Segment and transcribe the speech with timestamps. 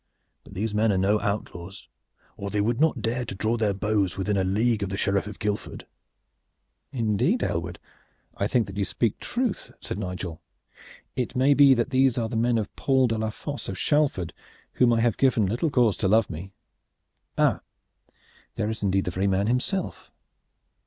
[0.43, 1.87] But these men are no outlaws,
[2.35, 5.27] or they would not dare to draw their bows within a league of the sheriff
[5.27, 5.85] of Guildford."
[6.91, 7.77] "Indeed, Aylward,
[8.35, 10.41] I think that you speak truth," said Nigel.
[11.15, 14.33] "It may be that these are the men of Paul de la Fosse of Shalford,
[14.73, 16.51] whom I have given little cause to love me.
[17.37, 17.61] Ah!
[18.55, 20.09] there is indeed the very man himself."